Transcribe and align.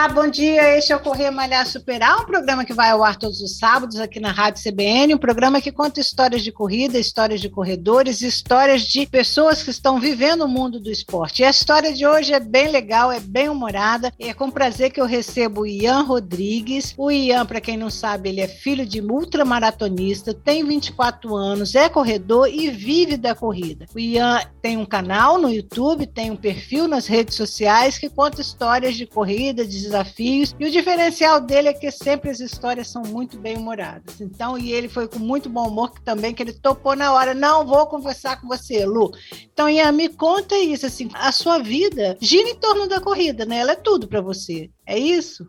Olá, 0.00 0.08
bom 0.08 0.28
dia. 0.28 0.78
Este 0.78 0.94
é 0.94 0.96
o 0.96 1.00
Correr 1.00 1.30
Malhar 1.30 1.66
Superar, 1.66 2.22
um 2.22 2.24
programa 2.24 2.64
que 2.64 2.72
vai 2.72 2.88
ao 2.88 3.04
ar 3.04 3.16
todos 3.16 3.42
os 3.42 3.58
sábados 3.58 4.00
aqui 4.00 4.18
na 4.18 4.32
Rádio 4.32 4.62
CBN, 4.64 5.14
um 5.14 5.18
programa 5.18 5.60
que 5.60 5.70
conta 5.70 6.00
histórias 6.00 6.42
de 6.42 6.50
corrida, 6.50 6.98
histórias 6.98 7.38
de 7.38 7.50
corredores, 7.50 8.22
histórias 8.22 8.80
de 8.84 9.04
pessoas 9.04 9.62
que 9.62 9.68
estão 9.68 10.00
vivendo 10.00 10.40
o 10.40 10.48
mundo 10.48 10.80
do 10.80 10.90
esporte. 10.90 11.42
E 11.42 11.44
a 11.44 11.50
história 11.50 11.92
de 11.92 12.06
hoje 12.06 12.32
é 12.32 12.40
bem 12.40 12.70
legal, 12.70 13.12
é 13.12 13.20
bem 13.20 13.50
humorada, 13.50 14.10
e 14.18 14.30
é 14.30 14.32
com 14.32 14.50
prazer 14.50 14.90
que 14.90 15.02
eu 15.02 15.04
recebo 15.04 15.60
o 15.60 15.66
Ian 15.66 16.00
Rodrigues. 16.00 16.94
O 16.96 17.10
Ian, 17.10 17.44
para 17.44 17.60
quem 17.60 17.76
não 17.76 17.90
sabe, 17.90 18.30
ele 18.30 18.40
é 18.40 18.48
filho 18.48 18.86
de 18.86 19.02
ultramaratonista, 19.02 20.32
tem 20.32 20.64
24 20.64 21.36
anos, 21.36 21.74
é 21.74 21.90
corredor 21.90 22.48
e 22.48 22.70
vive 22.70 23.18
da 23.18 23.34
corrida. 23.34 23.84
O 23.94 23.98
Ian 23.98 24.40
tem 24.62 24.78
um 24.78 24.86
canal 24.86 25.36
no 25.36 25.50
YouTube, 25.50 26.06
tem 26.06 26.30
um 26.30 26.36
perfil 26.36 26.88
nas 26.88 27.06
redes 27.06 27.34
sociais 27.34 27.98
que 27.98 28.08
conta 28.08 28.40
histórias 28.40 28.96
de 28.96 29.04
corrida, 29.04 29.62
de 29.62 29.89
desafios. 29.90 30.54
E 30.58 30.64
o 30.64 30.70
diferencial 30.70 31.40
dele 31.40 31.68
é 31.68 31.72
que 31.72 31.90
sempre 31.90 32.30
as 32.30 32.40
histórias 32.40 32.88
são 32.88 33.02
muito 33.02 33.36
bem 33.38 33.56
humoradas. 33.56 34.20
Então, 34.20 34.56
e 34.56 34.72
ele 34.72 34.88
foi 34.88 35.08
com 35.08 35.18
muito 35.18 35.48
bom 35.48 35.68
humor 35.68 35.92
que 35.92 36.00
também 36.02 36.32
que 36.32 36.42
ele 36.42 36.52
topou 36.52 36.94
na 36.94 37.12
hora. 37.12 37.34
Não 37.34 37.66
vou 37.66 37.86
conversar 37.86 38.40
com 38.40 38.46
você, 38.46 38.86
Lu. 38.86 39.10
Então, 39.52 39.68
Ian, 39.68 39.92
me 39.92 40.08
conta 40.08 40.56
isso 40.56 40.86
assim, 40.86 41.08
a 41.14 41.32
sua 41.32 41.58
vida 41.58 42.16
gira 42.20 42.48
em 42.48 42.54
torno 42.54 42.88
da 42.88 43.00
corrida, 43.00 43.44
né? 43.44 43.58
Ela 43.58 43.72
é 43.72 43.76
tudo 43.76 44.06
para 44.06 44.20
você. 44.20 44.70
É 44.86 44.98
isso? 44.98 45.46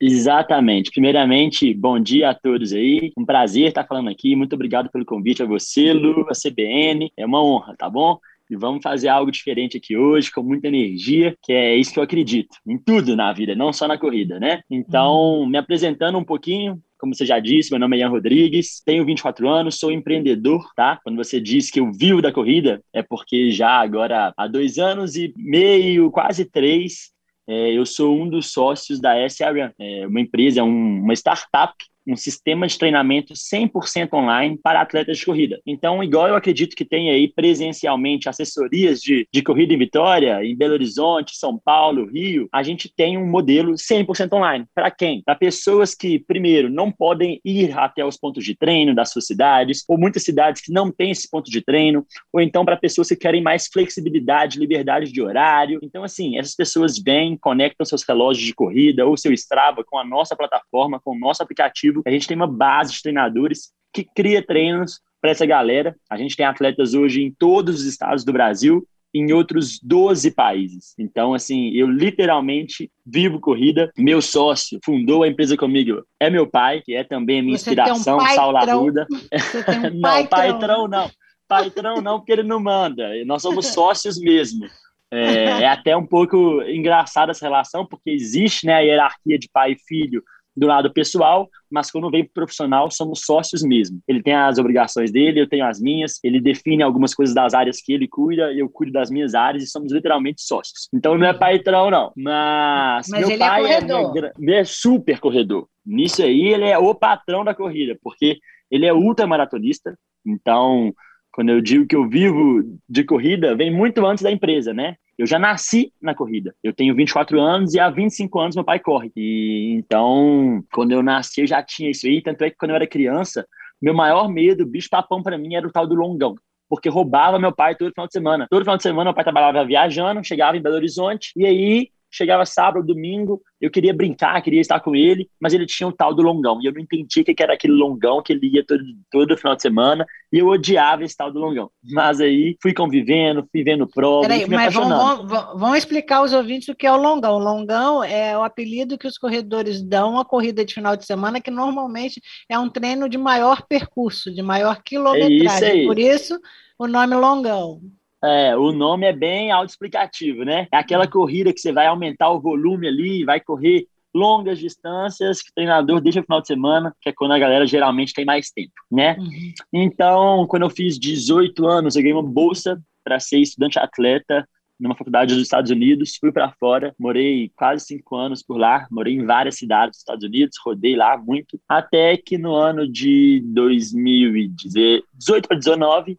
Exatamente. 0.00 0.90
Primeiramente, 0.90 1.72
bom 1.74 1.98
dia 1.98 2.30
a 2.30 2.34
todos 2.34 2.72
aí. 2.72 3.12
Um 3.16 3.24
prazer 3.24 3.68
estar 3.68 3.84
falando 3.84 4.08
aqui. 4.08 4.36
Muito 4.36 4.54
obrigado 4.54 4.90
pelo 4.90 5.04
convite 5.04 5.42
a 5.42 5.46
você, 5.46 5.92
Lu, 5.92 6.26
a 6.28 6.32
CBN. 6.32 7.10
É 7.16 7.26
uma 7.26 7.42
honra, 7.42 7.74
tá 7.76 7.88
bom? 7.88 8.18
E 8.50 8.56
vamos 8.56 8.82
fazer 8.82 9.08
algo 9.08 9.30
diferente 9.30 9.76
aqui 9.76 9.96
hoje, 9.96 10.30
com 10.30 10.42
muita 10.42 10.68
energia, 10.68 11.36
que 11.42 11.52
é 11.52 11.76
isso 11.76 11.92
que 11.92 11.98
eu 11.98 12.02
acredito, 12.02 12.56
em 12.66 12.78
tudo 12.78 13.16
na 13.16 13.32
vida, 13.32 13.54
não 13.54 13.72
só 13.72 13.86
na 13.86 13.98
corrida, 13.98 14.38
né? 14.40 14.60
Então, 14.70 15.46
me 15.46 15.58
apresentando 15.58 16.18
um 16.18 16.24
pouquinho, 16.24 16.80
como 16.98 17.14
você 17.14 17.24
já 17.24 17.38
disse, 17.38 17.70
meu 17.70 17.78
nome 17.78 17.96
é 17.96 18.00
Ian 18.00 18.08
Rodrigues, 18.08 18.82
tenho 18.84 19.04
24 19.04 19.48
anos, 19.48 19.78
sou 19.78 19.92
empreendedor, 19.92 20.68
tá? 20.74 20.98
Quando 21.02 21.16
você 21.16 21.40
diz 21.40 21.70
que 21.70 21.80
eu 21.80 21.92
vivo 21.92 22.20
da 22.20 22.32
corrida, 22.32 22.82
é 22.92 23.02
porque 23.02 23.50
já 23.50 23.80
agora 23.80 24.32
há 24.36 24.46
dois 24.46 24.78
anos 24.78 25.14
e 25.14 25.32
meio, 25.36 26.10
quase 26.10 26.44
três, 26.44 27.12
é, 27.46 27.72
eu 27.72 27.86
sou 27.86 28.14
um 28.14 28.28
dos 28.28 28.52
sócios 28.52 29.00
da 29.00 29.16
SRM, 29.26 29.72
é 29.78 30.06
uma 30.06 30.20
empresa, 30.20 30.62
um, 30.62 31.02
uma 31.02 31.14
startup 31.14 31.72
um 32.08 32.16
sistema 32.16 32.66
de 32.66 32.78
treinamento 32.78 33.34
100% 33.34 34.14
online 34.14 34.58
para 34.62 34.80
atletas 34.80 35.18
de 35.18 35.26
corrida. 35.26 35.60
Então, 35.66 36.02
igual 36.02 36.28
eu 36.28 36.34
acredito 36.34 36.74
que 36.74 36.84
tem 36.84 37.10
aí 37.10 37.28
presencialmente 37.28 38.28
assessorias 38.28 39.00
de, 39.00 39.28
de 39.32 39.42
corrida 39.42 39.74
em 39.74 39.78
Vitória, 39.78 40.42
em 40.44 40.56
Belo 40.56 40.72
Horizonte, 40.72 41.36
São 41.36 41.58
Paulo, 41.58 42.06
Rio, 42.06 42.48
a 42.52 42.62
gente 42.62 42.92
tem 42.94 43.18
um 43.18 43.26
modelo 43.26 43.74
100% 43.74 44.32
online. 44.32 44.64
Para 44.74 44.90
quem? 44.90 45.22
Para 45.22 45.34
pessoas 45.34 45.94
que, 45.94 46.18
primeiro, 46.18 46.70
não 46.70 46.90
podem 46.90 47.40
ir 47.44 47.78
até 47.78 48.04
os 48.04 48.16
pontos 48.16 48.44
de 48.44 48.56
treino 48.56 48.94
das 48.94 49.10
suas 49.10 49.26
cidades, 49.26 49.84
ou 49.86 49.98
muitas 49.98 50.22
cidades 50.22 50.62
que 50.62 50.72
não 50.72 50.90
têm 50.90 51.10
esse 51.10 51.28
ponto 51.30 51.50
de 51.50 51.60
treino, 51.60 52.06
ou 52.32 52.40
então 52.40 52.64
para 52.64 52.76
pessoas 52.76 53.08
que 53.08 53.16
querem 53.16 53.42
mais 53.42 53.68
flexibilidade, 53.70 54.58
liberdade 54.58 55.12
de 55.12 55.20
horário. 55.20 55.78
Então, 55.82 56.02
assim, 56.02 56.38
essas 56.38 56.54
pessoas 56.54 56.98
vêm, 56.98 57.36
conectam 57.36 57.84
seus 57.84 58.02
relógios 58.02 58.46
de 58.46 58.54
corrida 58.54 59.06
ou 59.06 59.16
seu 59.16 59.32
Strava 59.32 59.84
com 59.84 59.98
a 59.98 60.04
nossa 60.04 60.34
plataforma, 60.34 61.00
com 61.00 61.12
o 61.12 61.18
nosso 61.18 61.42
aplicativo 61.42 61.97
a 62.06 62.10
gente 62.10 62.26
tem 62.26 62.36
uma 62.36 62.46
base 62.46 62.92
de 62.92 63.02
treinadores 63.02 63.72
que 63.92 64.04
cria 64.04 64.44
treinos 64.44 65.00
para 65.20 65.30
essa 65.30 65.46
galera. 65.46 65.96
A 66.08 66.16
gente 66.16 66.36
tem 66.36 66.46
atletas 66.46 66.94
hoje 66.94 67.22
em 67.22 67.32
todos 67.32 67.80
os 67.80 67.86
estados 67.86 68.24
do 68.24 68.32
Brasil, 68.32 68.86
em 69.12 69.32
outros 69.32 69.78
12 69.82 70.30
países. 70.32 70.94
Então, 70.98 71.34
assim, 71.34 71.70
eu 71.70 71.88
literalmente 71.88 72.90
vivo 73.04 73.40
corrida. 73.40 73.90
Meu 73.96 74.20
sócio 74.20 74.78
fundou 74.84 75.22
a 75.22 75.28
empresa 75.28 75.56
comigo, 75.56 76.04
é 76.20 76.28
meu 76.28 76.46
pai, 76.46 76.82
que 76.82 76.94
é 76.94 77.02
também 77.02 77.40
a 77.40 77.42
minha 77.42 77.58
Você 77.58 77.70
inspiração, 77.70 78.18
um 78.18 78.26
Saulo 78.28 78.56
Arruda. 78.58 79.06
Um 79.10 80.00
não, 80.00 80.26
patrão 80.26 80.88
não. 80.88 81.10
Patrão 81.46 82.02
não, 82.02 82.18
porque 82.18 82.32
ele 82.32 82.42
não 82.42 82.60
manda. 82.60 83.08
Nós 83.24 83.42
somos 83.42 83.66
sócios 83.72 84.20
mesmo. 84.20 84.66
É, 85.10 85.62
é 85.62 85.66
até 85.66 85.96
um 85.96 86.06
pouco 86.06 86.62
engraçada 86.64 87.30
essa 87.30 87.46
relação, 87.46 87.86
porque 87.86 88.10
existe 88.10 88.66
né, 88.66 88.74
a 88.74 88.80
hierarquia 88.80 89.38
de 89.38 89.48
pai 89.50 89.72
e 89.72 89.78
filho 89.78 90.22
do 90.58 90.66
lado 90.66 90.92
pessoal, 90.92 91.48
mas 91.70 91.90
quando 91.90 92.10
vem 92.10 92.24
profissional, 92.24 92.90
somos 92.90 93.20
sócios 93.24 93.62
mesmo. 93.62 94.00
Ele 94.08 94.22
tem 94.22 94.34
as 94.34 94.58
obrigações 94.58 95.12
dele, 95.12 95.40
eu 95.40 95.48
tenho 95.48 95.64
as 95.64 95.80
minhas, 95.80 96.18
ele 96.24 96.40
define 96.40 96.82
algumas 96.82 97.14
coisas 97.14 97.34
das 97.34 97.54
áreas 97.54 97.80
que 97.80 97.92
ele 97.92 98.08
cuida, 98.08 98.52
eu 98.52 98.68
cuido 98.68 98.92
das 98.92 99.10
minhas 99.10 99.34
áreas 99.34 99.62
e 99.62 99.66
somos 99.68 99.92
literalmente 99.92 100.42
sócios. 100.42 100.88
Então 100.92 101.16
não 101.16 101.26
é 101.26 101.32
patrão, 101.32 101.90
não. 101.90 102.12
Mas, 102.16 103.06
mas 103.08 103.20
meu 103.20 103.30
ele 103.30 103.38
pai 103.38 103.60
é, 103.60 103.80
corredor. 103.80 104.32
É, 104.40 104.52
é 104.52 104.64
super 104.64 105.20
corredor. 105.20 105.68
Nisso 105.86 106.22
aí, 106.22 106.48
ele 106.48 106.64
é 106.64 106.76
o 106.76 106.94
patrão 106.94 107.44
da 107.44 107.54
corrida, 107.54 107.96
porque 108.02 108.38
ele 108.70 108.84
é 108.84 108.92
ultramaratonista, 108.92 109.96
então 110.26 110.92
quando 111.32 111.50
eu 111.50 111.60
digo 111.60 111.86
que 111.86 111.94
eu 111.94 112.08
vivo 112.08 112.64
de 112.88 113.04
corrida, 113.04 113.54
vem 113.54 113.72
muito 113.72 114.04
antes 114.04 114.24
da 114.24 114.30
empresa, 114.32 114.74
né? 114.74 114.96
Eu 115.18 115.26
já 115.26 115.38
nasci 115.38 115.92
na 116.00 116.14
corrida. 116.14 116.54
Eu 116.62 116.72
tenho 116.72 116.94
24 116.94 117.40
anos 117.40 117.74
e 117.74 117.80
há 117.80 117.90
25 117.90 118.38
anos 118.38 118.54
meu 118.54 118.64
pai 118.64 118.78
corre. 118.78 119.10
E 119.16 119.74
então, 119.76 120.62
quando 120.72 120.92
eu 120.92 121.02
nasci, 121.02 121.40
eu 121.40 121.46
já 121.46 121.62
tinha 121.62 121.90
isso 121.90 122.06
aí. 122.06 122.22
Tanto 122.22 122.42
é 122.42 122.50
que 122.50 122.56
quando 122.56 122.70
eu 122.70 122.76
era 122.76 122.86
criança, 122.86 123.46
meu 123.82 123.92
maior 123.92 124.28
medo, 124.28 124.64
bicho 124.64 124.88
papão 124.88 125.22
para 125.22 125.36
mim, 125.36 125.54
era 125.54 125.66
o 125.66 125.72
tal 125.72 125.86
do 125.86 125.94
longão 125.94 126.36
porque 126.68 126.88
roubava 126.88 127.38
meu 127.38 127.50
pai 127.50 127.74
todo 127.74 127.90
final 127.92 128.06
de 128.06 128.12
semana. 128.12 128.46
Todo 128.50 128.60
final 128.60 128.76
de 128.76 128.82
semana 128.82 129.04
meu 129.04 129.14
pai 129.14 129.24
trabalhava 129.24 129.64
viajando, 129.64 130.22
chegava 130.22 130.56
em 130.56 130.60
Belo 130.60 130.74
Horizonte, 130.76 131.32
e 131.34 131.46
aí 131.46 131.88
chegava 132.10 132.44
sábado, 132.46 132.86
domingo, 132.86 133.42
eu 133.60 133.70
queria 133.70 133.92
brincar, 133.92 134.40
queria 134.42 134.60
estar 134.60 134.80
com 134.80 134.94
ele, 134.94 135.28
mas 135.40 135.52
ele 135.52 135.66
tinha 135.66 135.88
o 135.88 135.92
tal 135.92 136.14
do 136.14 136.22
longão, 136.22 136.58
e 136.62 136.66
eu 136.66 136.72
não 136.72 136.80
entendia 136.80 137.22
o 137.22 137.26
que 137.26 137.42
era 137.42 137.54
aquele 137.54 137.74
longão 137.74 138.22
que 138.22 138.32
ele 138.32 138.48
ia 138.48 138.64
todo, 138.64 138.82
todo 139.10 139.36
final 139.36 139.56
de 139.56 139.62
semana, 139.62 140.06
e 140.32 140.38
eu 140.38 140.48
odiava 140.48 141.04
esse 141.04 141.16
tal 141.16 141.32
do 141.32 141.38
longão. 141.38 141.70
Mas 141.82 142.20
aí 142.20 142.56
fui 142.62 142.72
convivendo, 142.72 143.46
fui 143.50 143.62
vendo 143.62 143.86
prova, 143.86 144.22
Peraí, 144.22 144.46
mas 144.48 144.72
vamos, 144.72 144.88
vamos, 145.28 145.60
vamos, 145.60 145.78
explicar 145.78 146.18
aos 146.18 146.32
ouvintes 146.32 146.68
o 146.68 146.74
que 146.74 146.86
é 146.86 146.92
o 146.92 146.96
longão. 146.96 147.34
O 147.34 147.38
longão 147.38 148.02
é 148.02 148.36
o 148.36 148.42
apelido 148.42 148.98
que 148.98 149.06
os 149.06 149.18
corredores 149.18 149.82
dão 149.82 150.18
à 150.18 150.24
corrida 150.24 150.64
de 150.64 150.74
final 150.74 150.96
de 150.96 151.04
semana, 151.04 151.40
que 151.40 151.50
normalmente 151.50 152.20
é 152.48 152.58
um 152.58 152.68
treino 152.68 153.08
de 153.08 153.18
maior 153.18 153.62
percurso, 153.66 154.32
de 154.32 154.42
maior 154.42 154.82
quilometragem. 154.82 155.46
É 155.46 155.54
isso 155.54 155.64
aí. 155.64 155.86
Por 155.86 155.98
isso, 155.98 156.40
o 156.78 156.86
nome 156.86 157.14
longão. 157.14 157.80
É, 158.22 158.56
o 158.56 158.72
nome 158.72 159.06
é 159.06 159.12
bem 159.12 159.50
autoexplicativo, 159.50 160.44
né? 160.44 160.66
É 160.72 160.76
aquela 160.76 161.04
uhum. 161.04 161.10
corrida 161.10 161.52
que 161.52 161.60
você 161.60 161.72
vai 161.72 161.86
aumentar 161.86 162.30
o 162.30 162.40
volume 162.40 162.88
ali, 162.88 163.24
vai 163.24 163.40
correr 163.40 163.86
longas 164.14 164.58
distâncias 164.58 165.42
que 165.42 165.50
o 165.50 165.54
treinador 165.54 166.00
deixa 166.00 166.20
no 166.20 166.24
final 166.24 166.40
de 166.40 166.48
semana, 166.48 166.96
que 167.00 167.10
é 167.10 167.12
quando 167.12 167.32
a 167.32 167.38
galera 167.38 167.66
geralmente 167.66 168.12
tem 168.12 168.24
mais 168.24 168.50
tempo, 168.50 168.72
né? 168.90 169.16
Uhum. 169.18 169.52
Então, 169.72 170.46
quando 170.48 170.62
eu 170.62 170.70
fiz 170.70 170.98
18 170.98 171.66
anos, 171.66 171.94
eu 171.94 172.02
ganhei 172.02 172.14
uma 172.14 172.22
bolsa 172.22 172.80
para 173.04 173.20
ser 173.20 173.38
estudante 173.38 173.78
atleta 173.78 174.46
numa 174.78 174.94
faculdade 174.94 175.34
dos 175.34 175.42
Estados 175.42 175.70
Unidos, 175.70 176.16
fui 176.20 176.30
para 176.30 176.52
fora, 176.52 176.94
morei 176.98 177.50
quase 177.56 177.86
cinco 177.86 178.14
anos 178.14 178.42
por 178.42 178.56
lá, 178.56 178.86
morei 178.90 179.14
em 179.14 179.26
várias 179.26 179.56
cidades 179.56 179.96
dos 179.96 179.98
Estados 179.98 180.24
Unidos, 180.24 180.56
rodei 180.64 180.94
lá 180.94 181.18
muito, 181.18 181.60
até 181.68 182.16
que 182.16 182.38
no 182.38 182.54
ano 182.54 182.88
de 182.88 183.42
2018 183.46 185.08
para 185.48 185.56
2019 185.56 186.18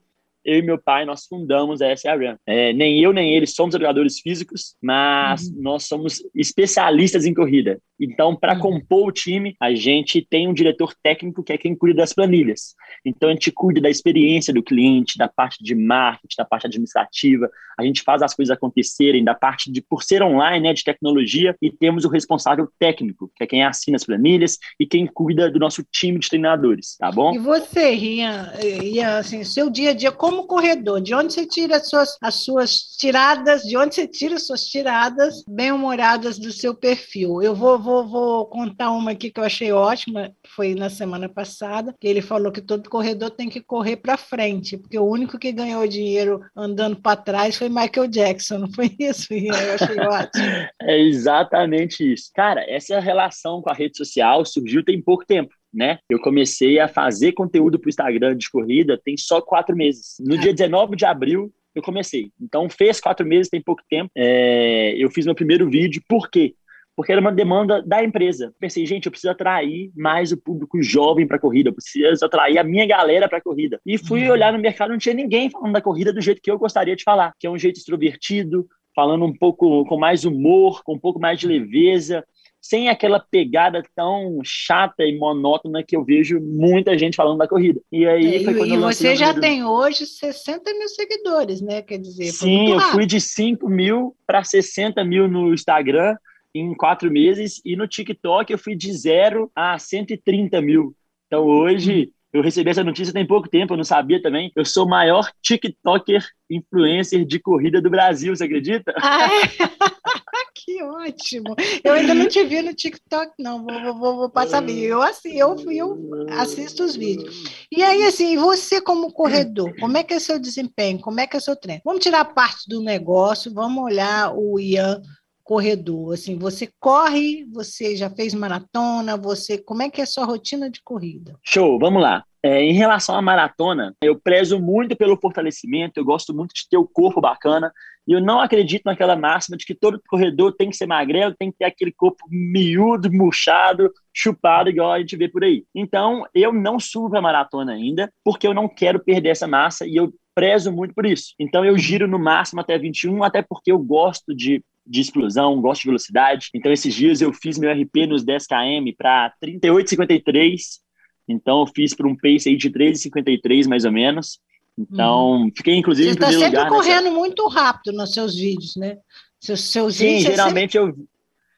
eu 0.50 0.60
e 0.60 0.62
meu 0.62 0.82
pai, 0.82 1.06
nós 1.06 1.26
fundamos 1.26 1.82
a 1.82 1.92
SRM. 1.94 2.36
É, 2.46 2.74
nem 2.74 3.00
eu, 3.02 3.14
nem 3.14 3.36
ele 3.36 3.46
somos 3.46 3.74
jogadores 3.74 4.20
físicos, 4.20 4.76
mas 4.82 5.44
uhum. 5.44 5.62
nós 5.62 5.84
somos 5.84 6.24
especialistas 6.36 7.26
em 7.26 7.34
corrida. 7.34 7.80
Então, 8.00 8.36
para 8.36 8.54
uhum. 8.54 8.60
compor 8.60 9.10
o 9.10 9.12
time, 9.12 9.56
a 9.60 9.74
gente 9.74 10.26
tem 10.28 10.48
um 10.48 10.54
diretor 10.54 10.94
técnico 11.04 11.44
que 11.44 11.54
é 11.54 11.58
quem 11.58 11.76
cuida 11.76 11.98
das 11.98 12.14
planilhas. 12.14 12.74
Então, 13.06 13.30
a 13.30 13.34
gente 13.34 13.52
cuida 13.52 13.82
da 13.82 13.90
experiência 13.90 14.54
do 14.54 14.64
cliente, 14.64 15.18
da 15.18 15.28
parte 15.28 15.64
de 15.64 15.76
marketing, 15.76 16.36
da 16.38 16.46
parte 16.46 16.66
administrativa. 16.66 17.50
A 17.78 17.84
gente 17.84 18.02
faz 18.02 18.22
as 18.22 18.34
coisas 18.34 18.56
acontecerem, 18.56 19.24
da 19.24 19.36
parte 19.36 19.72
de, 19.72 19.82
por 19.82 20.04
ser 20.04 20.24
online, 20.24 20.68
né, 20.68 20.74
de 20.74 20.84
tecnologia, 20.84 21.56
e 21.62 21.72
temos 21.72 22.06
o 22.06 22.10
responsável 22.10 22.68
técnico, 22.80 23.30
que 23.36 23.44
é 23.44 23.48
quem 23.48 23.64
assina 23.64 23.96
as 23.96 24.06
planilhas 24.06 24.58
e 24.80 24.86
quem 24.86 25.06
cuida 25.06 25.52
do 25.52 25.60
nosso 25.60 25.84
time 25.92 26.20
de 26.20 26.30
treinadores, 26.30 26.96
tá 26.98 27.12
bom? 27.12 27.34
E 27.34 27.40
você, 27.40 27.92
Rian, 27.92 28.52
Rian 28.60 29.18
assim, 29.18 29.44
seu 29.44 29.70
dia 29.70 29.92
a 29.92 29.94
dia, 29.94 30.12
como 30.12 30.39
como 30.40 30.48
corredor, 30.48 31.02
de 31.02 31.14
onde 31.14 31.34
você 31.34 31.46
tira 31.46 31.78
as 31.78 31.90
suas, 31.90 32.18
as 32.22 32.36
suas 32.36 32.82
tiradas, 32.98 33.64
de 33.64 33.76
onde 33.76 33.96
você 33.96 34.08
tira 34.08 34.36
as 34.36 34.46
suas 34.46 34.66
tiradas 34.66 35.44
bem-humoradas 35.48 36.38
do 36.38 36.52
seu 36.52 36.74
perfil? 36.74 37.42
Eu 37.42 37.56
vou, 37.56 37.80
vou, 37.80 38.08
vou 38.08 38.46
contar 38.46 38.92
uma 38.92 39.12
aqui 39.12 39.30
que 39.30 39.40
eu 39.40 39.44
achei 39.44 39.72
ótima, 39.72 40.32
foi 40.56 40.76
na 40.76 40.90
semana 40.90 41.28
passada, 41.28 41.94
que 42.00 42.08
ele 42.08 42.22
falou 42.22 42.52
que 42.52 42.62
todo 42.62 42.90
corredor 42.90 43.32
tem 43.32 43.50
que 43.50 43.62
correr 43.62 43.98
para 43.98 44.18
frente, 44.18 44.78
porque 44.78 44.98
o 44.98 45.06
único 45.06 45.38
que 45.38 45.52
ganhou 45.52 45.88
dinheiro 45.88 46.42
andando 46.56 47.02
para 47.02 47.18
trás 47.18 47.58
foi 47.58 47.70
Michael 47.70 48.08
Jackson, 48.08 48.60
não 48.60 48.72
foi 48.72 48.96
isso? 49.00 49.34
Eu 49.34 49.74
achei 49.74 50.00
ótimo. 50.00 50.70
É 50.82 51.00
exatamente 51.00 52.14
isso. 52.14 52.32
Cara, 52.34 52.64
essa 52.70 53.00
relação 53.00 53.62
com 53.62 53.70
a 53.70 53.74
rede 53.74 53.98
social 53.98 54.46
surgiu 54.46 54.84
tem 54.84 55.02
pouco 55.02 55.26
tempo 55.26 55.54
né? 55.74 56.00
Eu 56.10 56.20
comecei 56.20 56.80
a 56.80 56.88
fazer 56.88 57.34
conteúdo 57.34 57.80
para 57.80 57.88
o 57.88 57.90
Instagram 57.90 58.36
de 58.36 58.50
corrida 58.50 59.00
tem 59.04 59.16
só 59.18 59.42
quatro 59.42 59.76
meses. 59.76 60.18
No 60.20 60.38
dia 60.38 60.54
19 60.54 60.96
de 60.96 61.06
abril, 61.06 61.54
eu 61.76 61.82
comecei. 61.82 62.32
Então, 62.42 62.70
fez 62.70 63.00
quatro 63.00 63.26
meses, 63.26 63.50
tem 63.50 63.62
pouco 63.62 63.84
tempo. 63.90 64.10
É, 64.16 64.94
eu 64.98 65.10
fiz 65.10 65.26
meu 65.26 65.36
primeiro 65.36 65.70
vídeo. 65.70 66.02
Por 66.08 66.30
quê? 66.30 66.56
Porque 66.96 67.12
era 67.12 67.22
uma 67.22 67.32
demanda 67.32 67.82
da 67.82 68.04
empresa. 68.04 68.54
Pensei, 68.60 68.86
gente, 68.86 69.06
eu 69.06 69.12
preciso 69.12 69.32
atrair 69.32 69.92
mais 69.96 70.32
o 70.32 70.38
público 70.38 70.82
jovem 70.82 71.26
para 71.26 71.38
a 71.38 71.40
corrida, 71.40 71.70
eu 71.70 71.74
preciso 71.74 72.26
atrair 72.26 72.58
a 72.58 72.64
minha 72.64 72.86
galera 72.86 73.30
para 73.30 73.38
a 73.38 73.42
corrida. 73.42 73.80
E 73.86 73.98
fui 73.98 74.26
uhum. 74.26 74.32
olhar 74.32 74.52
no 74.52 74.60
mercado, 74.60 74.90
não 74.90 74.98
tinha 74.98 75.16
ninguém 75.16 75.50
falando 75.50 75.72
da 75.72 75.82
corrida 75.82 76.12
do 76.12 76.20
jeito 76.20 76.42
que 76.42 76.52
eu 76.52 76.60
gostaria 76.60 76.96
de 76.96 77.04
falar, 77.04 77.34
que 77.40 77.48
é 77.48 77.50
um 77.50 77.58
jeito 77.58 77.78
extrovertido, 77.78 78.68
falando 78.94 79.24
um 79.24 79.34
pouco 79.34 79.86
com 79.86 79.98
mais 79.98 80.26
humor, 80.26 80.84
com 80.84 80.96
um 80.96 81.00
pouco 81.00 81.22
mais 81.22 81.40
de 81.40 81.48
leveza, 81.48 82.26
sem 82.70 82.88
aquela 82.88 83.20
pegada 83.20 83.84
tão 83.96 84.42
chata 84.44 85.04
e 85.04 85.18
monótona 85.18 85.82
que 85.82 85.98
eu 85.98 86.06
vejo 86.06 86.40
muita 86.40 86.96
gente 86.96 87.16
falando 87.16 87.40
da 87.40 87.48
corrida. 87.48 87.82
E 87.92 88.06
aí 88.06 88.36
é, 88.36 88.44
foi 88.44 88.54
quando 88.54 88.70
e 88.70 88.76
eu 88.76 88.82
você 88.82 89.16
já 89.16 89.34
tem 89.34 89.64
hoje 89.64 90.06
60 90.06 90.72
mil 90.76 90.88
seguidores, 90.88 91.62
né? 91.62 91.82
Quer 91.82 91.98
dizer, 91.98 92.26
sim, 92.26 92.70
eu 92.70 92.80
fui 92.80 93.08
de 93.08 93.20
5 93.20 93.68
mil 93.68 94.16
para 94.28 94.44
60 94.44 95.04
mil 95.04 95.28
no 95.28 95.52
Instagram 95.52 96.16
em 96.54 96.76
quatro 96.76 97.10
meses 97.10 97.60
e 97.66 97.76
no 97.76 97.88
TikTok 97.88 98.54
eu 98.54 98.60
fui 98.60 98.76
de 98.76 98.94
zero 98.94 99.52
a 99.56 99.80
130 99.80 100.62
mil. 100.62 100.96
Então 101.26 101.46
hoje. 101.46 102.14
Eu 102.32 102.42
recebi 102.42 102.70
essa 102.70 102.84
notícia 102.84 103.14
tem 103.14 103.26
pouco 103.26 103.50
tempo, 103.50 103.74
eu 103.74 103.78
não 103.78 103.84
sabia 103.84 104.22
também. 104.22 104.52
Eu 104.56 104.64
sou 104.64 104.86
o 104.86 104.90
maior 104.90 105.32
TikToker 105.42 106.24
influencer 106.50 107.26
de 107.26 107.40
corrida 107.40 107.82
do 107.82 107.90
Brasil, 107.90 108.36
você 108.36 108.44
acredita? 108.44 108.94
Ah, 108.98 109.28
é? 109.28 109.40
que 110.54 110.84
ótimo! 110.84 111.56
Eu 111.84 111.94
ainda 111.94 112.14
não 112.14 112.28
te 112.28 112.44
vi 112.44 112.62
no 112.62 112.74
TikTok, 112.74 113.34
não. 113.40 113.64
Vou, 113.64 113.98
vou, 113.98 114.16
vou 114.18 114.30
passar 114.30 114.62
vídeo. 114.62 114.84
Eu, 114.84 115.02
assim, 115.02 115.38
eu, 115.38 115.56
eu 115.72 116.28
assisto 116.38 116.84
os 116.84 116.96
vídeos. 116.96 117.44
E 117.72 117.82
aí, 117.82 118.04
assim, 118.04 118.38
você 118.38 118.80
como 118.80 119.12
corredor, 119.12 119.74
como 119.80 119.98
é 119.98 120.04
que 120.04 120.14
é 120.14 120.20
seu 120.20 120.40
desempenho? 120.40 121.00
Como 121.00 121.20
é 121.20 121.26
que 121.26 121.38
é 121.38 121.40
seu 121.40 121.56
treino? 121.56 121.82
Vamos 121.84 122.04
tirar 122.04 122.26
parte 122.26 122.68
do 122.68 122.82
negócio, 122.82 123.54
vamos 123.54 123.84
olhar 123.84 124.34
o 124.36 124.60
Ian 124.60 125.02
corredor. 125.50 126.14
Assim, 126.14 126.38
você 126.38 126.70
corre, 126.80 127.44
você 127.52 127.96
já 127.96 128.08
fez 128.08 128.36
maratona, 128.36 129.18
você 129.18 129.58
como 129.58 129.82
é 129.82 129.90
que 129.90 130.00
é 130.00 130.04
a 130.04 130.08
sua 130.08 130.24
rotina 130.24 130.70
de 130.70 130.80
corrida? 130.84 131.34
Show, 131.44 131.80
vamos 131.80 132.04
lá. 132.04 132.24
É, 132.44 132.62
em 132.62 132.72
relação 132.72 133.16
à 133.16 133.22
maratona, 133.22 133.96
eu 134.00 134.18
prezo 134.18 134.60
muito 134.60 134.96
pelo 134.96 135.18
fortalecimento, 135.18 136.00
eu 136.00 136.06
gosto 136.06 136.36
muito 136.36 136.54
de 136.54 136.70
ter 136.70 136.78
o 136.78 136.88
corpo 136.88 137.20
bacana, 137.20 137.74
e 138.08 138.14
eu 138.14 138.22
não 138.22 138.40
acredito 138.40 138.84
naquela 138.86 139.16
máxima 139.16 139.58
de 139.58 139.66
que 139.66 139.74
todo 139.74 140.00
corredor 140.08 140.54
tem 140.56 140.70
que 140.70 140.78
ser 140.78 140.86
magrelo, 140.86 141.36
tem 141.38 141.52
que 141.52 141.58
ter 141.58 141.66
aquele 141.66 141.92
corpo 141.92 142.24
miúdo, 142.30 143.12
murchado, 143.12 143.92
chupado, 144.14 144.70
igual 144.70 144.92
a 144.92 145.00
gente 145.00 145.18
vê 145.18 145.28
por 145.28 145.44
aí. 145.44 145.64
Então, 145.74 146.26
eu 146.32 146.54
não 146.54 146.80
subo 146.80 147.10
para 147.10 147.22
maratona 147.22 147.74
ainda, 147.74 148.10
porque 148.24 148.48
eu 148.48 148.54
não 148.54 148.70
quero 148.70 149.00
perder 149.00 149.30
essa 149.30 149.48
massa 149.48 149.86
e 149.88 149.96
eu 149.96 150.14
prezo 150.36 150.72
muito 150.72 150.94
por 150.94 151.08
isso. 151.08 151.34
Então, 151.40 151.66
eu 151.66 151.78
giro 151.78 152.08
no 152.08 152.20
máximo 152.20 152.62
até 152.62 152.78
21, 152.78 153.24
até 153.24 153.42
porque 153.42 153.72
eu 153.72 153.80
gosto 153.80 154.34
de 154.34 154.64
de 154.90 155.02
explosão, 155.02 155.62
gosto 155.62 155.82
de 155.82 155.88
velocidade. 155.88 156.50
Então, 156.54 156.72
esses 156.72 156.94
dias 156.94 157.22
eu 157.22 157.32
fiz 157.32 157.60
meu 157.60 157.72
RP 157.72 158.08
nos 158.08 158.24
10 158.24 158.48
km 158.48 158.92
para 158.98 159.32
38,53. 159.42 160.80
Então, 161.28 161.60
eu 161.60 161.68
fiz 161.68 161.94
para 161.94 162.08
um 162.08 162.16
pace 162.16 162.50
aí 162.50 162.58
de 162.58 162.72
13,53 162.72 163.68
mais 163.68 163.86
ou 163.86 163.92
menos. 163.92 164.40
Então, 164.78 165.44
hum. 165.44 165.52
fiquei 165.56 165.76
inclusive 165.76 166.10
Você 166.10 166.16
em 166.16 166.18
primeiro 166.18 166.46
lugar. 166.46 166.50
Você 166.50 166.58
está 166.58 166.70
sempre 166.70 166.88
correndo 166.88 167.04
nessa... 167.04 167.18
muito 167.18 167.48
rápido 167.48 167.96
nos 167.96 168.14
seus 168.14 168.36
vídeos, 168.36 168.76
né? 168.76 168.98
Seus, 169.40 169.62
seus 169.62 169.96
Sim, 169.96 170.06
vídeos 170.06 170.24
geralmente 170.24 170.72
sempre... 170.74 170.90
eu, 170.90 171.08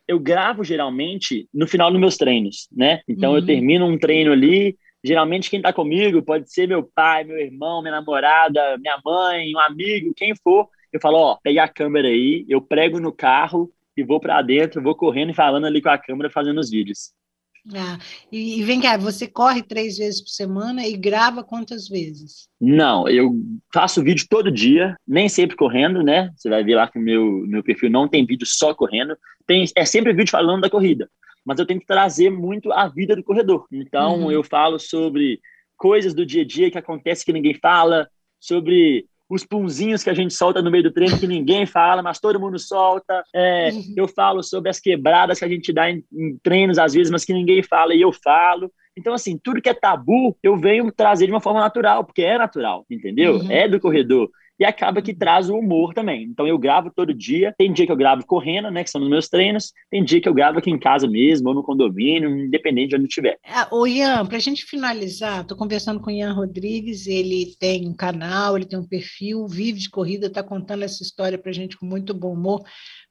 eu 0.07 0.19
gravo 0.19 0.63
geralmente 0.63 1.47
no 1.53 1.65
final 1.65 1.89
dos 1.89 1.99
meus 1.99 2.17
treinos, 2.17 2.67
né? 2.71 3.01
Então, 3.07 3.33
eu 3.33 3.39
uhum. 3.39 3.45
termino 3.45 3.85
um 3.85 3.97
treino 3.97 4.33
ali, 4.33 4.77
geralmente 5.01 5.49
quem 5.49 5.59
está 5.59 5.71
comigo 5.71 6.21
pode 6.21 6.51
ser 6.51 6.67
meu 6.67 6.83
pai, 6.83 7.23
meu 7.23 7.37
irmão, 7.37 7.81
minha 7.81 7.93
namorada, 7.93 8.77
minha 8.77 8.99
mãe, 9.05 9.55
um 9.55 9.59
amigo, 9.59 10.13
quem 10.15 10.33
for, 10.43 10.67
eu 10.91 10.99
falo, 10.99 11.17
ó, 11.17 11.37
pega 11.41 11.63
a 11.63 11.67
câmera 11.67 12.07
aí, 12.07 12.45
eu 12.49 12.61
prego 12.61 12.99
no 12.99 13.11
carro 13.11 13.71
e 13.95 14.03
vou 14.03 14.19
para 14.19 14.41
dentro, 14.41 14.81
vou 14.81 14.95
correndo 14.95 15.31
e 15.31 15.35
falando 15.35 15.65
ali 15.65 15.81
com 15.81 15.89
a 15.89 15.97
câmera, 15.97 16.29
fazendo 16.29 16.59
os 16.59 16.69
vídeos. 16.69 17.13
Ah, 17.75 17.99
e, 18.31 18.63
vem 18.63 18.81
cá, 18.81 18.97
você 18.97 19.27
corre 19.27 19.61
três 19.61 19.97
vezes 19.97 20.19
por 20.19 20.29
semana 20.29 20.87
e 20.87 20.97
grava 20.97 21.43
quantas 21.43 21.87
vezes? 21.87 22.49
Não, 22.59 23.07
eu 23.07 23.35
faço 23.71 24.03
vídeo 24.03 24.25
todo 24.27 24.51
dia, 24.51 24.95
nem 25.07 25.29
sempre 25.29 25.55
correndo, 25.55 26.01
né? 26.01 26.31
Você 26.35 26.49
vai 26.49 26.63
ver 26.63 26.75
lá 26.75 26.87
que 26.87 26.97
o 26.97 27.01
meu, 27.01 27.23
meu 27.47 27.63
perfil 27.63 27.91
não 27.91 28.07
tem 28.07 28.25
vídeo 28.25 28.47
só 28.47 28.73
correndo, 28.73 29.15
tem, 29.45 29.63
é 29.75 29.85
sempre 29.85 30.11
vídeo 30.11 30.31
falando 30.31 30.61
da 30.61 30.71
corrida, 30.71 31.07
mas 31.45 31.59
eu 31.59 31.65
tenho 31.65 31.79
que 31.79 31.85
trazer 31.85 32.31
muito 32.31 32.71
a 32.71 32.87
vida 32.87 33.15
do 33.15 33.23
corredor. 33.23 33.67
Então, 33.71 34.21
uhum. 34.21 34.31
eu 34.31 34.43
falo 34.43 34.79
sobre 34.79 35.39
coisas 35.77 36.15
do 36.15 36.25
dia 36.25 36.41
a 36.41 36.45
dia 36.45 36.71
que 36.71 36.79
acontece 36.79 37.23
que 37.23 37.33
ninguém 37.33 37.53
fala, 37.53 38.09
sobre 38.39 39.05
os 39.31 39.45
punzinhos 39.45 40.03
que 40.03 40.09
a 40.09 40.13
gente 40.13 40.33
solta 40.33 40.61
no 40.61 40.69
meio 40.69 40.83
do 40.83 40.91
treino 40.91 41.17
que 41.17 41.25
ninguém 41.25 41.65
fala, 41.65 42.03
mas 42.03 42.19
todo 42.19 42.39
mundo 42.39 42.59
solta. 42.59 43.23
É, 43.33 43.69
uhum. 43.71 43.93
eu 43.95 44.05
falo 44.05 44.43
sobre 44.43 44.69
as 44.69 44.77
quebradas 44.77 45.39
que 45.39 45.45
a 45.45 45.47
gente 45.47 45.71
dá 45.71 45.89
em, 45.89 46.03
em, 46.11 46.37
treinos 46.43 46.77
às 46.77 46.93
vezes, 46.93 47.09
mas 47.09 47.23
que 47.23 47.33
ninguém 47.33 47.63
fala 47.63 47.95
e 47.95 48.01
eu 48.01 48.11
falo. 48.11 48.69
Então, 48.95 49.13
assim, 49.13 49.39
tudo 49.41 49.61
que 49.61 49.69
é 49.69 49.73
tabu, 49.73 50.37
eu 50.43 50.57
venho 50.57 50.91
trazer 50.91 51.27
de 51.27 51.31
uma 51.31 51.39
forma 51.39 51.61
natural, 51.61 52.03
porque 52.03 52.21
é 52.21 52.37
natural, 52.37 52.85
entendeu? 52.89 53.37
Uhum. 53.37 53.49
É 53.49 53.69
do 53.69 53.79
corredor 53.79 54.29
e 54.61 54.65
acaba 54.65 55.01
que 55.01 55.11
traz 55.11 55.49
o 55.49 55.57
humor 55.57 55.91
também. 55.91 56.21
Então 56.21 56.45
eu 56.45 56.55
gravo 56.55 56.91
todo 56.95 57.15
dia. 57.15 57.51
Tem 57.57 57.73
dia 57.73 57.87
que 57.87 57.91
eu 57.91 57.97
gravo 57.97 58.23
correndo, 58.27 58.69
né, 58.69 58.83
que 58.83 58.91
são 58.91 59.01
nos 59.01 59.09
meus 59.09 59.27
treinos. 59.27 59.73
Tem 59.89 60.03
dia 60.03 60.21
que 60.21 60.29
eu 60.29 60.35
gravo 60.35 60.59
aqui 60.59 60.69
em 60.69 60.77
casa 60.77 61.07
mesmo, 61.07 61.49
ou 61.49 61.55
no 61.55 61.63
condomínio, 61.63 62.29
independente 62.29 62.89
de 62.89 62.95
onde 62.95 63.07
estiver. 63.07 63.39
É, 63.43 63.67
o 63.71 63.87
Ian, 63.87 64.23
para 64.23 64.37
a 64.37 64.39
gente 64.39 64.63
finalizar, 64.63 65.41
estou 65.41 65.57
conversando 65.57 65.99
com 65.99 66.11
o 66.11 66.13
Ian 66.13 66.33
Rodrigues. 66.33 67.07
Ele 67.07 67.55
tem 67.59 67.87
um 67.87 67.95
canal, 67.95 68.55
ele 68.55 68.67
tem 68.67 68.77
um 68.77 68.87
perfil, 68.87 69.47
vive 69.47 69.79
de 69.79 69.89
corrida, 69.89 70.27
está 70.27 70.43
contando 70.43 70.83
essa 70.83 71.01
história 71.01 71.39
para 71.39 71.49
a 71.49 71.53
gente 71.53 71.75
com 71.75 71.87
muito 71.87 72.13
bom 72.13 72.31
humor. 72.31 72.61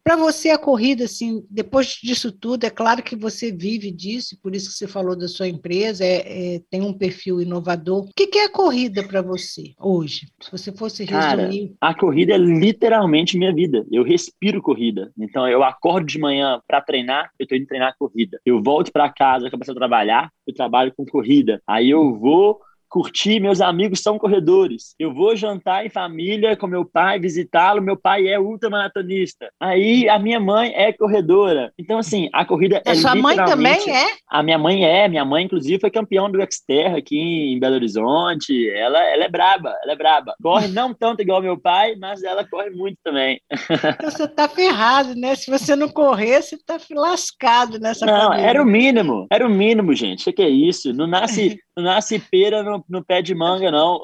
Para 0.02 0.16
você, 0.16 0.50
a 0.50 0.58
corrida, 0.58 1.04
assim, 1.04 1.44
depois 1.50 1.98
disso 2.02 2.32
tudo, 2.32 2.64
é 2.64 2.70
claro 2.70 3.02
que 3.02 3.14
você 3.14 3.52
vive 3.52 3.90
disso, 3.90 4.38
por 4.42 4.54
isso 4.54 4.70
que 4.70 4.74
você 4.74 4.88
falou 4.88 5.16
da 5.16 5.28
sua 5.28 5.46
empresa, 5.46 6.04
é, 6.04 6.56
é 6.56 6.60
tem 6.70 6.80
um 6.80 6.92
perfil 6.92 7.40
inovador. 7.40 8.04
O 8.04 8.10
que, 8.16 8.26
que 8.26 8.38
é 8.38 8.46
a 8.46 8.52
corrida 8.52 9.06
para 9.06 9.20
você 9.20 9.74
hoje? 9.78 10.28
Se 10.40 10.50
você 10.50 10.72
fosse 10.72 11.04
resumir. 11.04 11.68
Cara, 11.68 11.92
a 11.92 11.94
corrida 11.94 12.34
é 12.34 12.38
literalmente 12.38 13.36
minha 13.36 13.54
vida. 13.54 13.84
Eu 13.90 14.02
respiro 14.02 14.62
corrida. 14.62 15.12
Então, 15.18 15.46
eu 15.46 15.62
acordo 15.62 16.06
de 16.06 16.18
manhã 16.18 16.60
para 16.66 16.80
treinar, 16.80 17.30
eu 17.38 17.44
estou 17.44 17.56
indo 17.56 17.66
treinar 17.66 17.94
corrida. 17.98 18.40
Eu 18.44 18.62
volto 18.62 18.90
para 18.90 19.12
casa, 19.12 19.50
começo 19.50 19.72
a 19.72 19.74
trabalhar, 19.74 20.30
eu 20.46 20.54
trabalho 20.54 20.92
com 20.96 21.04
corrida. 21.04 21.60
Aí 21.66 21.90
eu 21.90 22.18
vou 22.18 22.60
curtir, 22.90 23.40
meus 23.40 23.60
amigos 23.60 24.02
são 24.02 24.18
corredores. 24.18 24.94
Eu 24.98 25.14
vou 25.14 25.36
jantar 25.36 25.86
em 25.86 25.88
família 25.88 26.56
com 26.56 26.66
meu 26.66 26.84
pai, 26.84 27.20
visitá-lo. 27.20 27.80
Meu 27.80 27.96
pai 27.96 28.26
é 28.28 28.38
ultramaratonista. 28.38 29.48
Aí 29.60 30.08
a 30.08 30.18
minha 30.18 30.40
mãe 30.40 30.72
é 30.74 30.92
corredora. 30.92 31.72
Então, 31.78 31.98
assim, 31.98 32.28
a 32.32 32.44
corrida 32.44 32.82
é. 32.84 32.90
A 32.90 32.94
sua 32.96 33.14
mãe 33.14 33.36
também 33.36 33.78
é? 33.88 34.06
A 34.28 34.42
minha 34.42 34.58
mãe 34.58 34.84
é. 34.84 35.08
Minha 35.08 35.24
mãe, 35.24 35.44
inclusive, 35.44 35.80
foi 35.80 35.90
campeã 35.90 36.28
do 36.28 36.40
Xterra 36.52 36.98
aqui 36.98 37.16
em 37.16 37.60
Belo 37.60 37.76
Horizonte. 37.76 38.68
Ela, 38.70 38.98
ela 39.04 39.24
é 39.24 39.28
braba, 39.28 39.74
ela 39.82 39.92
é 39.92 39.96
braba. 39.96 40.34
Corre 40.42 40.66
não 40.68 40.92
tanto 40.92 41.22
igual 41.22 41.40
meu 41.40 41.58
pai, 41.58 41.94
mas 41.96 42.22
ela 42.24 42.44
corre 42.44 42.70
muito 42.70 42.98
também. 43.04 43.40
Então, 43.50 44.10
você 44.10 44.26
tá 44.26 44.48
ferrado, 44.48 45.14
né? 45.14 45.36
Se 45.36 45.50
você 45.50 45.76
não 45.76 45.88
correr, 45.88 46.42
você 46.42 46.58
tá 46.58 46.78
lascado 46.90 47.78
nessa 47.78 48.04
Não, 48.04 48.32
era 48.32 48.60
o 48.60 48.66
mínimo. 48.66 49.26
Era 49.30 49.46
o 49.46 49.50
mínimo, 49.50 49.94
gente. 49.94 50.28
O 50.28 50.32
que 50.32 50.42
é 50.42 50.48
isso? 50.48 50.92
Não 50.92 51.06
nasce, 51.06 51.58
nasce 51.80 52.18
pera 52.18 52.62
no 52.62 52.84
no, 52.88 53.04
pé 53.04 53.22
de 53.22 53.34
manga, 53.34 53.70
não. 53.70 54.00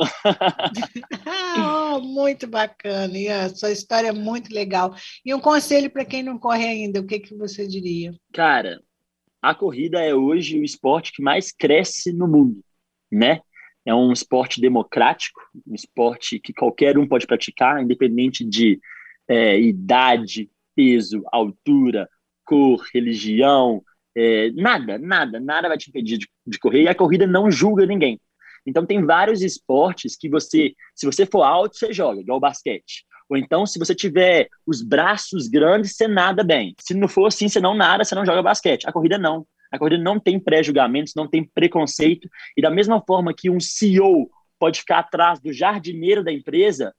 oh, 1.56 2.00
muito 2.04 2.46
bacana, 2.46 3.16
Ian. 3.16 3.48
Sua 3.54 3.70
história 3.70 4.08
é 4.08 4.12
muito 4.12 4.52
legal. 4.52 4.94
E 5.24 5.34
um 5.34 5.40
conselho 5.40 5.90
para 5.90 6.04
quem 6.04 6.22
não 6.22 6.38
corre 6.38 6.66
ainda, 6.66 7.00
o 7.00 7.06
que, 7.06 7.20
que 7.20 7.34
você 7.34 7.66
diria? 7.66 8.14
Cara, 8.32 8.80
a 9.42 9.54
corrida 9.54 10.00
é 10.00 10.14
hoje 10.14 10.58
o 10.58 10.64
esporte 10.64 11.12
que 11.12 11.22
mais 11.22 11.52
cresce 11.52 12.12
no 12.12 12.26
mundo, 12.26 12.64
né? 13.10 13.40
É 13.84 13.94
um 13.94 14.12
esporte 14.12 14.60
democrático, 14.60 15.40
um 15.66 15.74
esporte 15.74 16.40
que 16.40 16.52
qualquer 16.52 16.98
um 16.98 17.06
pode 17.06 17.26
praticar, 17.26 17.80
independente 17.80 18.44
de 18.44 18.80
é, 19.28 19.60
idade, 19.60 20.50
peso, 20.74 21.22
altura, 21.32 22.08
cor, 22.44 22.84
religião, 22.92 23.82
é, 24.16 24.50
nada, 24.52 24.98
nada, 24.98 25.38
nada 25.38 25.68
vai 25.68 25.76
te 25.76 25.90
impedir 25.90 26.18
de, 26.18 26.28
de 26.46 26.58
correr. 26.58 26.82
E 26.82 26.88
a 26.88 26.94
corrida 26.94 27.26
não 27.26 27.50
julga 27.50 27.84
ninguém. 27.84 28.18
Então 28.66 28.86
tem 28.86 29.04
vários 29.04 29.42
esportes 29.42 30.16
que 30.16 30.28
você, 30.28 30.72
se 30.94 31.06
você 31.06 31.26
for 31.26 31.42
alto, 31.42 31.76
você 31.76 31.92
joga, 31.92 32.20
igual 32.20 32.38
o 32.38 32.40
basquete. 32.40 33.04
Ou 33.28 33.36
então, 33.36 33.66
se 33.66 33.78
você 33.78 33.94
tiver 33.94 34.48
os 34.66 34.82
braços 34.82 35.48
grandes, 35.48 35.96
você 35.96 36.08
nada 36.08 36.42
bem. 36.42 36.74
Se 36.80 36.94
não 36.94 37.08
for 37.08 37.26
assim, 37.26 37.48
você 37.48 37.60
não 37.60 37.74
nada, 37.74 38.04
você 38.04 38.14
não 38.14 38.24
joga 38.24 38.42
basquete. 38.42 38.88
A 38.88 38.92
corrida 38.92 39.18
não. 39.18 39.46
A 39.70 39.78
corrida 39.78 39.98
não 39.98 40.18
tem 40.18 40.38
pré-julgamentos, 40.38 41.12
não 41.14 41.28
tem 41.28 41.44
preconceito. 41.44 42.28
E 42.56 42.62
da 42.62 42.70
mesma 42.70 43.02
forma 43.04 43.34
que 43.34 43.50
um 43.50 43.60
CEO 43.60 44.30
pode 44.58 44.80
ficar 44.80 45.00
atrás 45.00 45.40
do 45.40 45.52
jardineiro 45.52 46.24
da 46.24 46.32
empresa, 46.32 46.94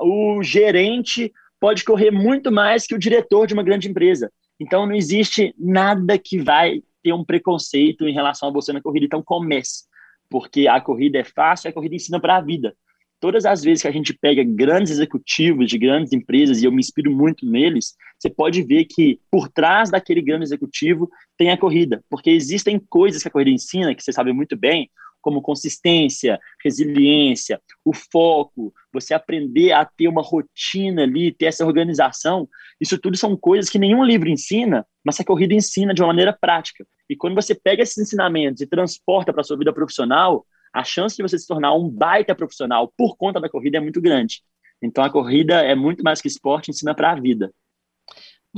o 0.00 0.42
gerente 0.42 1.32
pode 1.60 1.84
correr 1.84 2.10
muito 2.10 2.50
mais 2.50 2.86
que 2.86 2.94
o 2.94 2.98
diretor 2.98 3.46
de 3.46 3.54
uma 3.54 3.62
grande 3.62 3.88
empresa. 3.88 4.30
Então, 4.60 4.86
não 4.86 4.94
existe 4.94 5.54
nada 5.58 6.18
que 6.18 6.38
vai 6.38 6.82
ter 7.02 7.12
um 7.12 7.24
preconceito 7.24 8.06
em 8.08 8.12
relação 8.12 8.48
a 8.48 8.52
você 8.52 8.72
na 8.72 8.82
corrida. 8.82 9.06
Então, 9.06 9.22
comece, 9.22 9.84
porque 10.28 10.66
a 10.66 10.80
corrida 10.80 11.18
é 11.18 11.24
fácil, 11.24 11.70
a 11.70 11.72
corrida 11.72 11.94
ensina 11.94 12.20
para 12.20 12.36
a 12.36 12.40
vida. 12.40 12.74
Todas 13.20 13.44
as 13.44 13.62
vezes 13.64 13.82
que 13.82 13.88
a 13.88 13.92
gente 13.92 14.14
pega 14.14 14.44
grandes 14.44 14.92
executivos 14.92 15.68
de 15.68 15.76
grandes 15.76 16.12
empresas, 16.12 16.62
e 16.62 16.66
eu 16.66 16.72
me 16.72 16.78
inspiro 16.78 17.10
muito 17.10 17.44
neles, 17.44 17.94
você 18.18 18.30
pode 18.30 18.62
ver 18.62 18.84
que 18.84 19.20
por 19.30 19.48
trás 19.48 19.90
daquele 19.90 20.22
grande 20.22 20.44
executivo 20.44 21.10
tem 21.36 21.50
a 21.50 21.58
corrida, 21.58 22.04
porque 22.08 22.30
existem 22.30 22.78
coisas 22.78 23.22
que 23.22 23.28
a 23.28 23.30
corrida 23.30 23.50
ensina, 23.50 23.94
que 23.94 24.02
você 24.02 24.12
sabe 24.12 24.32
muito 24.32 24.56
bem, 24.56 24.88
como 25.28 25.42
consistência, 25.42 26.40
resiliência, 26.64 27.60
o 27.84 27.92
foco, 27.92 28.72
você 28.90 29.12
aprender 29.12 29.72
a 29.72 29.84
ter 29.84 30.08
uma 30.08 30.22
rotina 30.22 31.02
ali, 31.02 31.30
ter 31.30 31.44
essa 31.44 31.66
organização, 31.66 32.48
isso 32.80 32.98
tudo 32.98 33.14
são 33.14 33.36
coisas 33.36 33.68
que 33.68 33.78
nenhum 33.78 34.02
livro 34.02 34.30
ensina, 34.30 34.86
mas 35.04 35.20
a 35.20 35.24
corrida 35.24 35.52
ensina 35.52 35.92
de 35.92 36.00
uma 36.00 36.06
maneira 36.06 36.32
prática. 36.32 36.86
E 37.10 37.14
quando 37.14 37.34
você 37.34 37.54
pega 37.54 37.82
esses 37.82 37.98
ensinamentos 37.98 38.62
e 38.62 38.66
transporta 38.66 39.30
para 39.30 39.42
a 39.42 39.44
sua 39.44 39.58
vida 39.58 39.70
profissional, 39.70 40.46
a 40.72 40.82
chance 40.82 41.14
de 41.14 41.22
você 41.22 41.38
se 41.38 41.46
tornar 41.46 41.74
um 41.74 41.90
baita 41.90 42.34
profissional 42.34 42.90
por 42.96 43.14
conta 43.18 43.38
da 43.38 43.50
corrida 43.50 43.76
é 43.76 43.80
muito 43.80 44.00
grande. 44.00 44.42
Então 44.80 45.04
a 45.04 45.10
corrida 45.10 45.56
é 45.56 45.74
muito 45.74 46.02
mais 46.02 46.22
que 46.22 46.28
esporte, 46.28 46.70
ensina 46.70 46.94
para 46.94 47.12
a 47.12 47.20
vida. 47.20 47.52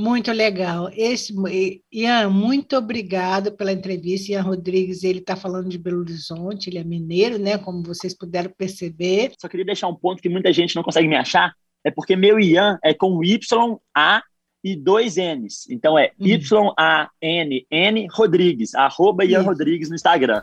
Muito 0.01 0.31
legal. 0.31 0.89
Esse, 0.95 1.31
Ian, 1.91 2.27
muito 2.31 2.75
obrigado 2.75 3.51
pela 3.51 3.71
entrevista. 3.71 4.31
Ian 4.31 4.41
Rodrigues, 4.41 5.03
ele 5.03 5.19
está 5.19 5.35
falando 5.35 5.69
de 5.69 5.77
Belo 5.77 5.99
Horizonte, 5.99 6.71
ele 6.71 6.79
é 6.79 6.83
mineiro, 6.83 7.37
né? 7.37 7.59
Como 7.59 7.83
vocês 7.83 8.17
puderam 8.17 8.51
perceber. 8.57 9.31
Só 9.39 9.47
queria 9.47 9.65
deixar 9.65 9.87
um 9.89 9.95
ponto 9.95 10.19
que 10.19 10.27
muita 10.27 10.51
gente 10.51 10.75
não 10.75 10.81
consegue 10.81 11.07
me 11.07 11.15
achar, 11.15 11.53
é 11.85 11.91
porque 11.91 12.15
meu 12.15 12.39
Ian 12.39 12.79
é 12.83 12.95
com 12.95 13.23
Y, 13.23 13.77
A 13.95 14.23
e 14.63 14.75
dois 14.75 15.17
N's. 15.17 15.69
Então 15.69 15.99
é 15.99 16.11
hum. 16.19 16.25
Y-A-N-N 16.25 18.07
Rodrigues, 18.11 18.73
arroba 18.73 19.23
Ian 19.23 19.43
Rodrigues 19.43 19.89
no 19.89 19.95
Instagram. 19.95 20.41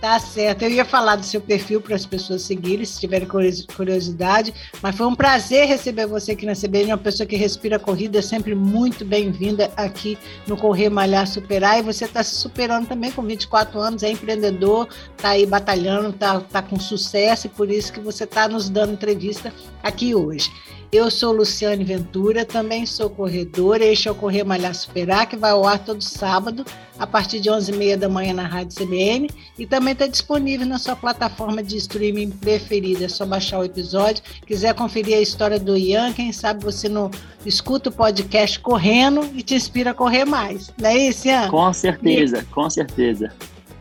Tá 0.00 0.18
certo. 0.18 0.62
Eu 0.62 0.70
ia 0.70 0.84
falar 0.84 1.16
do 1.16 1.26
seu 1.26 1.42
perfil 1.42 1.78
para 1.78 1.94
as 1.94 2.06
pessoas 2.06 2.40
seguirem, 2.40 2.86
se 2.86 2.98
tiverem 2.98 3.28
curiosidade, 3.76 4.54
mas 4.80 4.96
foi 4.96 5.06
um 5.06 5.14
prazer 5.14 5.66
receber 5.68 6.06
você 6.06 6.32
aqui 6.32 6.46
na 6.46 6.54
CBN, 6.54 6.92
uma 6.92 6.98
pessoa 6.98 7.26
que 7.26 7.36
respira 7.36 7.78
corrida, 7.78 8.18
é 8.18 8.22
sempre 8.22 8.54
muito 8.54 9.04
bem-vinda 9.04 9.70
aqui 9.76 10.16
no 10.46 10.56
Correr 10.56 10.88
Malhar 10.88 11.26
Superar. 11.26 11.78
E 11.78 11.82
você 11.82 12.06
está 12.06 12.22
se 12.22 12.34
superando 12.36 12.88
também 12.88 13.12
com 13.12 13.22
24 13.22 13.78
anos, 13.78 14.02
é 14.02 14.10
empreendedor, 14.10 14.88
está 15.14 15.30
aí 15.30 15.44
batalhando, 15.44 16.08
está 16.08 16.40
tá 16.40 16.62
com 16.62 16.80
sucesso 16.80 17.46
e 17.46 17.50
por 17.50 17.70
isso 17.70 17.92
que 17.92 18.00
você 18.00 18.24
está 18.24 18.48
nos 18.48 18.70
dando 18.70 18.94
entrevista 18.94 19.52
aqui 19.82 20.14
hoje. 20.14 20.50
Eu 20.92 21.08
sou 21.08 21.32
Luciane 21.32 21.84
Ventura, 21.84 22.44
também 22.44 22.84
sou 22.84 23.08
corredora. 23.08 23.84
Este 23.84 24.08
é 24.08 24.10
o 24.10 24.14
Correr 24.14 24.42
Malhar 24.42 24.74
Superar, 24.74 25.28
que 25.28 25.36
vai 25.36 25.52
ao 25.52 25.64
ar 25.64 25.78
todo 25.78 26.02
sábado, 26.02 26.64
a 26.98 27.06
partir 27.06 27.38
de 27.38 27.48
11h30 27.48 27.96
da 27.96 28.08
manhã 28.08 28.34
na 28.34 28.42
Rádio 28.42 28.76
CBN. 28.76 29.30
E 29.56 29.64
também 29.66 29.92
está 29.92 30.08
disponível 30.08 30.66
na 30.66 30.80
sua 30.80 30.96
plataforma 30.96 31.62
de 31.62 31.76
streaming 31.76 32.30
preferida. 32.30 33.04
É 33.04 33.08
só 33.08 33.24
baixar 33.24 33.60
o 33.60 33.64
episódio. 33.64 34.24
Quiser 34.44 34.74
conferir 34.74 35.16
a 35.16 35.20
história 35.20 35.60
do 35.60 35.76
Ian, 35.76 36.12
quem 36.12 36.32
sabe 36.32 36.64
você 36.64 36.88
não 36.88 37.08
escuta 37.46 37.88
o 37.88 37.92
podcast 37.92 38.58
correndo 38.58 39.24
e 39.32 39.44
te 39.44 39.54
inspira 39.54 39.92
a 39.92 39.94
correr 39.94 40.24
mais. 40.24 40.72
Não 40.76 40.90
é 40.90 40.98
isso, 40.98 41.28
Ian? 41.28 41.48
Com 41.50 41.72
certeza, 41.72 42.38
e... 42.38 42.44
com 42.46 42.68
certeza. 42.68 43.32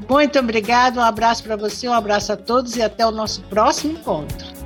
Muito 0.07 0.37
obrigado, 0.37 0.97
um 0.97 1.03
abraço 1.03 1.43
para 1.43 1.55
você, 1.55 1.89
um 1.89 1.93
abraço 1.93 2.31
a 2.31 2.37
todos 2.37 2.75
e 2.75 2.83
até 2.83 3.03
o 3.05 3.11
nosso 3.11 3.41
próximo 3.43 3.93
encontro. 3.93 4.58